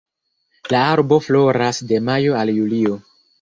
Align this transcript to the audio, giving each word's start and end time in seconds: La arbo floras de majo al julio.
La 0.73 0.79
arbo 0.93 1.19
floras 1.25 1.83
de 1.93 2.01
majo 2.09 2.35
al 2.41 2.53
julio. 2.57 2.99